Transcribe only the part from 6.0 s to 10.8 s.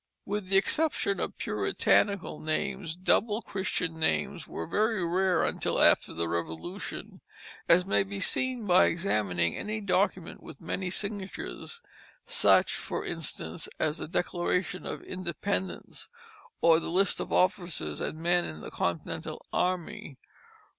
the Revolution, as may be seen by examining any document with